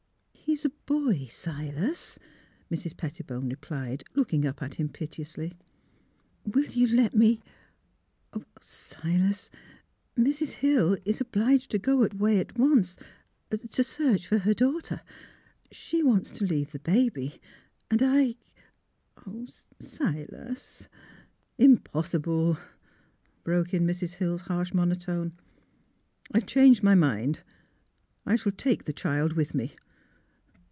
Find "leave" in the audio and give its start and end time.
16.45-16.73